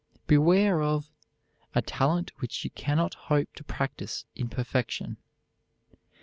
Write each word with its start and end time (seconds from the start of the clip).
Beware 0.25 0.81
of 0.81 1.11
"a 1.75 1.83
talent 1.83 2.31
which 2.39 2.63
you 2.63 2.71
cannot 2.71 3.13
hope 3.29 3.53
to 3.53 3.63
practice 3.63 4.25
in 4.35 4.49
perfection." 4.49 5.17